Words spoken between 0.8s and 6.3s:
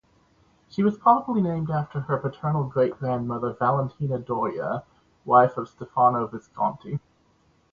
was probably named after her paternal great-grandmother Valentina Doria, wife of Stefano